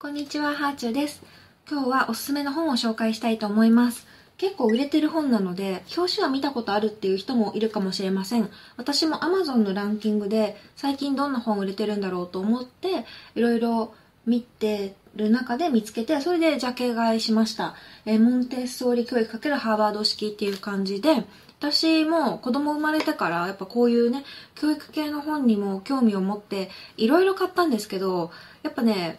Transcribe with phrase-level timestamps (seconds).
[0.00, 1.24] こんにちは、ハーチューです。
[1.68, 4.06] 今日はおすすめの本を紹介したいと思います。
[4.36, 8.48] 結構売れてる本なので、表紙は見たことあるっていう人もいるかもしれません。
[8.76, 13.92] 私も Amazon のランキングで最近どんな本売れてるんだろうと思って、いろいろ
[14.24, 17.74] 見てる中で見つけて、それでジャケ買いしました。
[18.06, 21.24] えモンテッソーリ教育×ハーバード式っていう感じで、
[21.58, 24.24] 私も子供生まれてからやっぱこういうね
[24.54, 28.30] 教育系の本にも興味を持っていろいろ買ったんですけど
[28.62, 29.18] やっぱね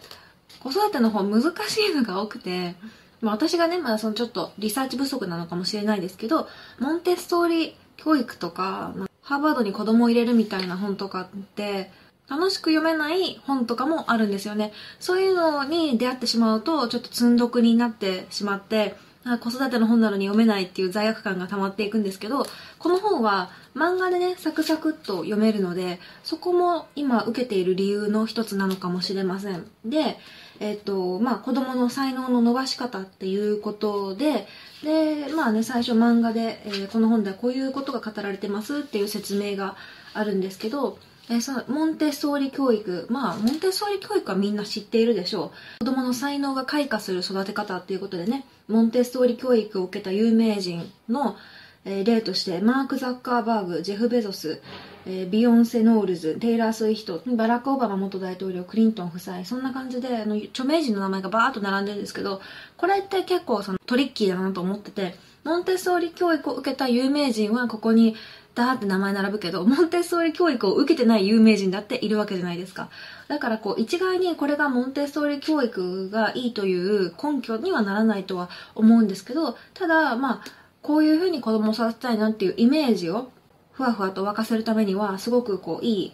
[0.62, 2.74] 子育ての本難しいのが多くて、
[3.20, 6.48] まあ、私がねまだそのちょっとリサーチ不足なのかもしれないですけど
[6.78, 11.90] モンテッソーリ教育とか、ハーバードに子供を入れるみたいな本とかって
[12.30, 14.72] 楽しく読めない本とかもあるんですよね。
[15.00, 18.94] そういうのに出会ってしまうとちょっと積んどくになってしまって
[19.40, 22.46] 子育ての本なのに読めないっていう罪悪感が溜まっていくんですけど
[22.78, 29.66] この本は漫画でねサクサクっと読めるのでそこも今受けている理由の一つなのかもしれません。
[29.84, 30.18] で
[30.58, 34.46] えっ、とまあ子供の才能の伸ばし方っていうことで
[34.82, 39.76] でまあね最初漫画で、えーこの本ではこういうことが語られてますっていう説明が
[40.12, 40.98] あるんですけど
[41.30, 45.84] えそのモンテッソーリ教育まあモンテッソーリ教育はみんな知っているでしょう。
[45.84, 51.36] 子供の才能が開花する育て方っていうことでねモンテッソーリ教育を受けた有名人の、
[51.84, 54.60] えー例としてマーク・ザッカーバーグジェフ・ベゾス、
[55.06, 62.40] えービヨンセ・ノールズテイラー・スウィフトバラック・オバマ元大統領クリントン夫妻そんな感じであの著名人の名前がバーッと並んでるんですけど
[62.76, 65.14] これって結構そのトリッキーだなと思ってて
[65.44, 68.14] モンテッソーリ教育を受けた有名人はここに
[68.54, 72.90] ダーって名前並ぶけどモンテッソーリ教育を受けてない有名人だっているわけじゃないですか。
[73.28, 83.30] だからこう一概にこれがモンテッソーリ教育がいいという根拠にはならないとは思うんですけどただまあこういうふうに子供を育てたいなっていうイメージを
[83.72, 86.12] ふわふわと沸かせるためにはすごくこういい、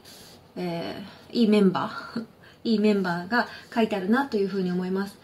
[0.56, 2.24] えーいいメンバー
[2.64, 5.18] いいメンバーが書いてあるなというふうに思います。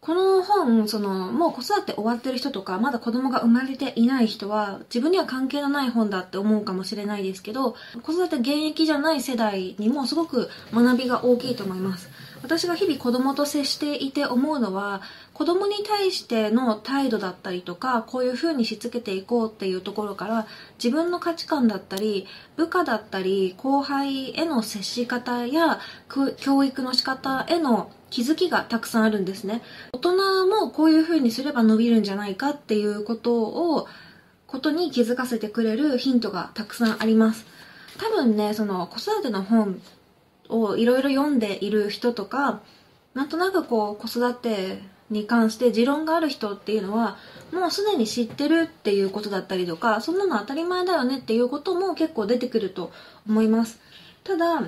[0.00, 12.08] この本そのもう子育て終わってる人とかまだ子供が生まれていない人は自分には関係のない本だって思うかもしれないですけど子育て現役じゃない世代にもすごく学びが大きいと思います。
[12.42, 15.02] 私が日々子供と接していて思うのは
[15.34, 20.46] 子供に対しての態度だったりとかこういうふうにしつけていこうっていうところから
[20.82, 25.80] 自分の価値観だったり部下だったり後輩への接し方や
[26.38, 29.62] 教育の仕方への気づきがたくさんあるんですね。
[29.92, 33.86] 大人もこういうふうにすれば伸びるんじゃないかっていうことを
[34.46, 37.46] ことに気づかせてくれるヒントがたくさんあります。
[37.98, 39.80] 多分ねその子育ての本
[40.50, 42.60] をいろいろ読んでいる人とか
[43.14, 44.78] なんとなくこう子育て
[45.10, 47.16] に関して持論がある人っていうのは
[47.52, 52.92] もうすでに知ってるっていうことだったりとかそんなの当たり前だよねっていうことも結構出てくると
[53.28, 53.80] 思います。
[54.22, 54.62] ただ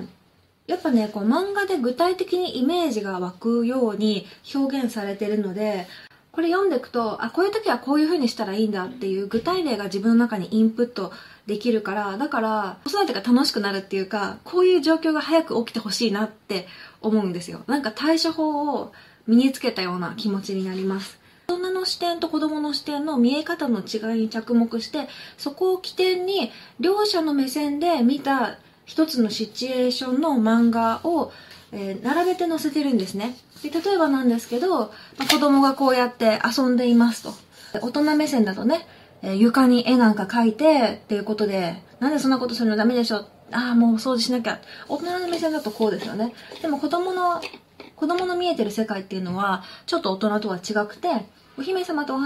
[0.67, 5.87] やっぱねこう漫画で具体的にイメージが湧くように表現されてるので
[6.31, 11.11] これ読んでいくとあこういう時はこういう風にしたらいいんだっていう具体例が自分の中にインプット
[11.47, 16.67] できるからだから子育てが楽しくなるっていうかこういう状況が早く起きてほしいなって
[17.01, 17.63] 思うんですよ。
[17.67, 18.93] なんか対処法を
[19.27, 21.19] 身につけたような気持ちになります。
[21.47, 31.31] 大人の視点と子供の視点の見え方の違いに着目してそこを起点に両者の目線で見た一つのシチュエーションの漫画を、
[31.71, 33.35] えー並べて載せてるんですね。
[33.61, 34.69] で例えばなんですけど、
[35.17, 37.33] まあ子供がこうやって遊んでいますと。
[37.81, 38.85] 大人目線だとね、
[39.23, 44.59] え床に絵なんか描いてっていうことでなんでそんなことするのダメでしょああもう掃除しなきゃ。
[44.89, 46.33] 大人の目線だとこうですよね。
[46.61, 47.41] でも子供の
[47.95, 51.07] 子供の見えてる世界っていうのはちょっと大人とは違くて
[51.57, 52.17] お姫様と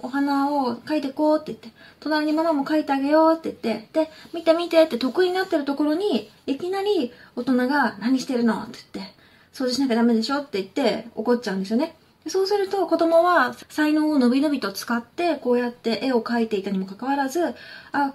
[0.00, 1.68] お花を描いてこうって言って
[2.00, 8.62] 隣にママも描いてあげようって言ってで見て見てって得意になってるところにいきなり大人が何してるの？
[8.62, 9.14] って言って
[9.52, 10.38] 掃除しなきゃダメでしょ？
[10.38, 11.94] って言って怒っちゃうんですよね。
[12.26, 17.54] そうすると子供は才能をのびのびと使ってこうやって絵を描いていたにもかかわらず
[17.92, 18.14] あ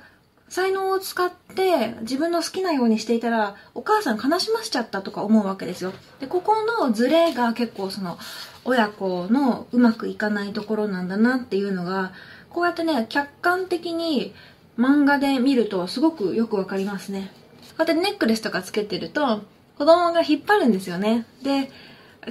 [0.50, 5.94] 才能を使って自分の好きなようにしていたらお母さん悲しませちゃったとか思うわけですよ。
[6.20, 8.18] でここのズレが結構その
[8.66, 12.14] 親子のうまくいかないところなんだなっていうのが
[12.50, 14.34] こうやってね客観的に
[14.78, 17.32] 漫画で見るとすごくよくわかりますね。
[17.78, 19.42] こうやってネックレスとかつけてると
[19.78, 21.28] 子供が引っ張るんですよね。
[21.44, 21.72] で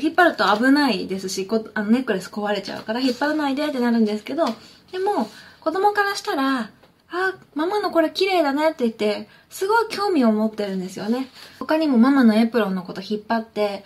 [0.01, 4.47] 引っ張ると危ないですしこあのネックレス壊れちゃうから引っ張らないでってなるんですけど
[4.93, 5.29] でも
[5.61, 6.71] 子供からしたら
[7.11, 11.29] あ、ママのこれ綺麗だねって言って、すごい興味を持ってるんですよね。
[11.59, 13.85] 他にもママのエプロンのこと引っ張って、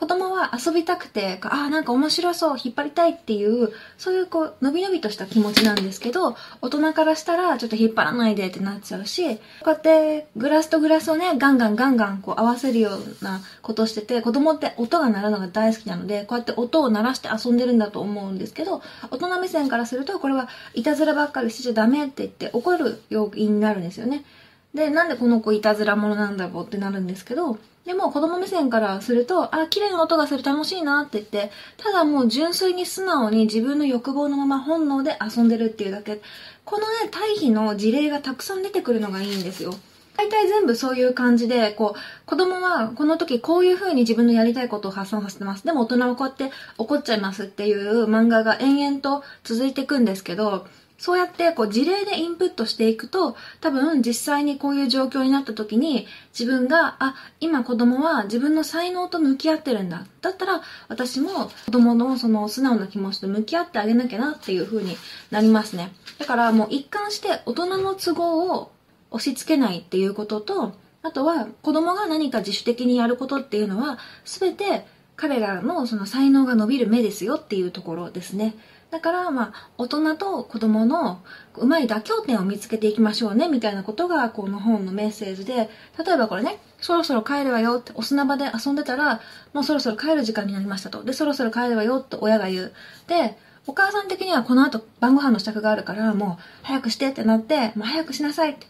[0.00, 18.80] 子供は遊びたくて、ああ、なんか面白そう、引っ張りたいっていう、そういうこう、伸び伸びとした気持ちなんですけど、大人からしたらちょっと引っ張らないでってなっちゃうし、こうやってグラスとグラスをね、ガンガンガンガンこう合わせるようなことしてて、子供って音が鳴るのが大好きなので、こうやって音を鳴らして遊んでるんだと思うんですけど、
[19.10, 24.24] 大人目線からすると、これはいたずらばっかりしちゃダメって言って怒る要因になるんですよね。
[24.72, 27.58] で、なんでこの子いたずら者なんだろうってなるんですけど、
[27.90, 36.20] でも子供目線からすると、あ、綺麗な音がする楽しいなって言って、ただもう純粋に素直に自分の欲望のまま本能で遊んでるっていうだけ。
[36.64, 39.74] このね、対比の事例がたくさん出てくるのがいいんですよ。
[40.16, 45.66] 大体全部そういう感じで、こう、子供はこの時こういう風に自分のやりたいことを発散させてます。
[45.66, 50.64] でも大人はこうやって怒っちゃいますっていう漫画が延々と続いていくんですけど、
[51.00, 56.06] そうやってこう事例でインプットしていくと、多分実際にこういう状況になった時に、
[56.38, 60.04] 自分が、あ、今子供は自分の才能と向き合ってるんだ。
[60.20, 64.94] だったら、私も子供のその素直な気持ちと向き合ってあげなきゃなっていう風に
[65.30, 65.90] なりますね。
[66.18, 68.70] だからもう一貫して大人の都合を
[69.10, 74.84] 押し付けないっていうことと、あとは子供が何か自主的にやることっていうのは、全て
[75.16, 78.54] 彼らのその才能が伸びる目ですよっていうところですね。
[78.90, 81.22] だから、まあ、大人と子供の
[81.56, 85.70] うまい妥協点を見つけていきましょうね、みたいなことが、この本のメッセージで、
[86.04, 89.20] 例えばこれね、そろそろ帰るわよって、お砂場で遊んでたら、
[89.52, 91.04] もうそろそろ帰る時間になりましたと。
[91.04, 92.72] で、そろそろ帰るわよって親が言う。
[93.06, 98.66] で、お母さん的にはこの後晩ご飯の支度があるから、もう早くしてってなって、もう早くしなさいって。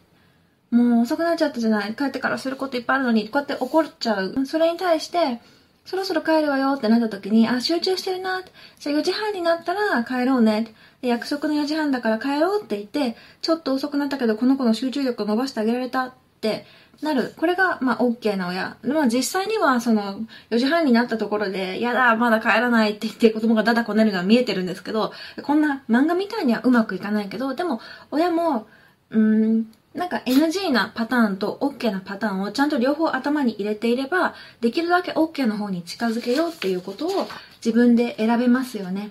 [0.70, 1.94] もう遅くなっちゃったじゃない。
[1.94, 4.46] 帰ってからすることいっぱいあるのに、こうやって怒っちゃう。
[4.46, 5.40] それに対して、
[5.85, 8.43] そろそろ帰るわよってなった時に、あ、集中してるな。
[8.79, 10.73] じゃあ4時半になったら帰ろうね。
[11.03, 16.67] で約束の4時半だから帰ろうって言って、ちょっと遅くなったけど、この子の集中力を伸ばしてあげられたって
[17.03, 17.32] なる。
[17.37, 18.77] これが、まあ、OK な親。
[18.82, 25.12] まあ、実際には、その、4時半になったところで、やだ、まだ帰らないって言って子供がだだこねるのは見えてるんですけど、
[25.43, 27.81] こんな漫画みたいにはうまくいかないけど、でも、
[28.11, 28.67] 親も、
[29.11, 29.19] うー
[29.61, 37.29] ん、なんか NG なパターンと OK なパターンをちゃんと両方頭に入れていれば、できるだけ OK の方に近づけようっていうことを
[37.65, 39.11] 自分で選べますよね。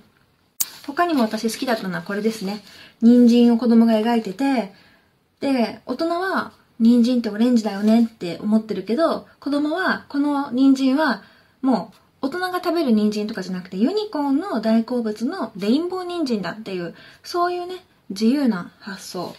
[0.87, 2.61] 他にも私好きだったのはこれですね。
[3.01, 4.73] 人参を子供が描いてて、
[5.41, 11.23] で、大人は人参ってオレンジだよねって思ってるけど、子供はこの人参は
[11.61, 11.91] も
[12.21, 19.35] う大人が食べる人参とかじゃなくてユニコーンの大好物のレインボー人参だっていう、そういうね、自由な発想。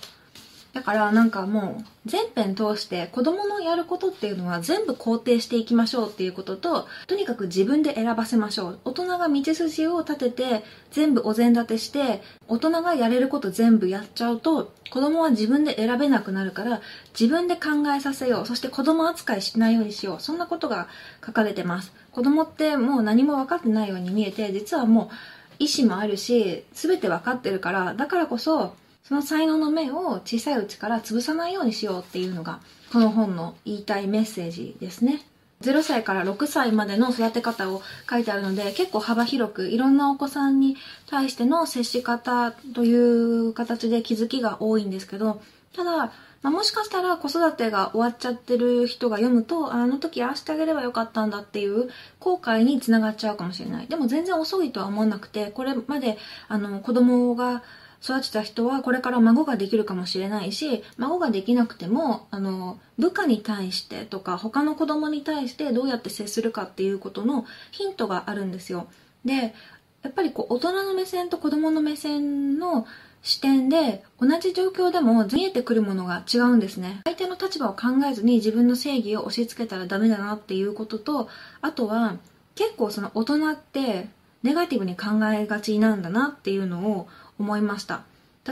[0.72, 8.78] だからなんかもう全編通して子供のやることっていうのは全部肯定していきましょうっていうことととにかく自分で選ばせましょう。
[8.84, 16.80] 大人が道筋を立てて全部お膳立てして大人がやれること全部やっちゃうと子供は自分で選べなくなるから
[17.18, 18.46] 自分で考えさせよう。
[18.46, 20.20] そして子供扱いしないようにしよう。
[20.20, 20.88] そんなことが
[21.24, 21.92] 書かれてます。
[22.12, 25.14] 子供ってもう何も分かってないように見えて実はもう
[25.58, 28.74] 意思もあるし全て分かってるからだからこそ
[29.04, 32.60] その才能の目を小さいうちから潰さないようにしようっていうのが
[32.92, 35.22] この本の言いたいメッセージですね。
[35.62, 40.76] 0歳から6歳までの育て方を書いてあるので結構幅広くいろんなお子さんに
[41.06, 45.42] 対しての接し方という形で気づきが多いんですけど
[45.76, 46.12] ただ、ま
[46.44, 56.16] あ、もしかしたら子育てが終わっちゃってる人が読むとあの時ああしてあげればよかったんだっていう後悔につながっちゃうかもしれないでも全然遅いとは思わなくてこれまで
[56.48, 57.62] あの子供が
[58.02, 68.88] 育てた人はこれから孫ができるかもしれないし孫ができなくてもあの部下に対してとか他の子供に対してどうやって接するかっていうことのヒントがあるんですよ。
[69.24, 69.54] で
[70.02, 72.86] やっぱりこう大人の目線と子供の目線の
[73.22, 77.02] 視点で同じ状況でも見えてくるものが違うんですね。
[77.04, 81.28] 相手の立場を考えずに自分の正義を押し付けたらダメだなっていうことと
[81.60, 82.16] あとは
[82.54, 84.08] 結構その大人って
[84.42, 87.08] ネガティブに考えがちなんだなっていうのを
[87.40, 88.02] 思いました。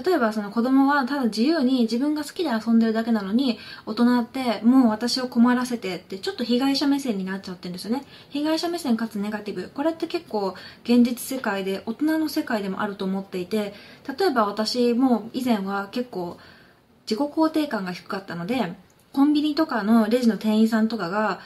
[0.04, 8.04] 例えばその子供はただ自由に自分が好きで遊んでるだけなのに大人ってもう私を困らせてってちょっと被害者目線になっちゃってるんですよね。
[8.28, 9.71] 被害者目線かつネガティブ。
[9.75, 10.54] これって結構
[10.85, 13.73] 現実世界で大人の世界でもあると思っていて
[14.18, 16.38] 例えば私も以前は結構
[17.07, 18.75] 自己肯定感が低かったので
[19.12, 21.40] コンビニとかのレジの店員さんとかが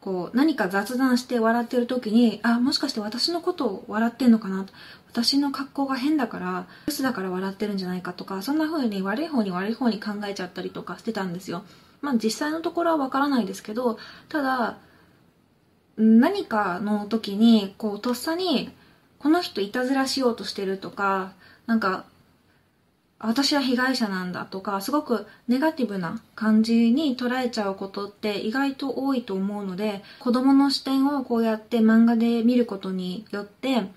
[0.00, 4.64] こう何か雑談して笑ってる時にあもしかして私のことを笑ってんのかな
[5.10, 11.64] 私の格好が変だからブスだから笑ってるんじゃないかとかそんな風に悪い方に悪い方に考えちゃったりとかしてたんですよ。
[12.00, 13.98] まあ実際のところはわからないですけど
[14.30, 14.78] ただ
[15.98, 18.70] 何かの時にこうとっさに
[19.18, 21.32] この人いたずらしようとしてるとか
[21.66, 22.06] なんか
[23.22, 33.90] 私は被害者なんだとか、すごくネガティブな感じに捉えちゃうことって意外と多いと思うので、子供の視点をこうやって漫画で見ることによって、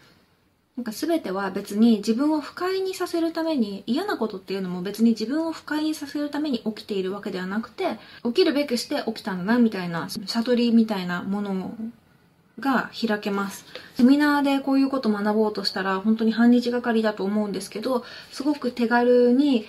[0.75, 11.75] なんか全ては別に自分を不快にさせるために、嫌なことっていうのも別に自分を不快にさせるために起きているわけではなくて、起きるべくして起きたんだな、みたいな、悟りみたいなものを
[12.59, 13.65] が開けます。
[13.95, 19.65] セミナーでこういうこと学ぼうとしたら本当に半日がかりだと思うんですけど、すごく手軽に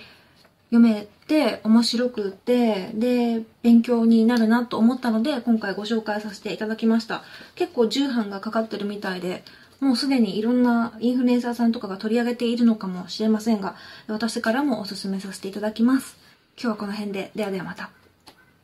[0.71, 7.23] 読めて面白くて、で、勉強になるなと思ったので、今回ご紹介させていただきました。
[7.55, 9.43] 結構重版がかかってるみたいで、
[9.79, 13.75] もうすでにいろんなインフルエンサーさんとかが取り上げているのかもしれませんが、
[14.07, 16.17] 私からもお勧めさせていただきます。
[16.57, 18.04] 今日はこの辺で、ではではまた。